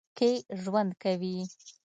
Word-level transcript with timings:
کښې 0.17 0.31
ژؤند 0.61 0.91
کوي 1.01 1.37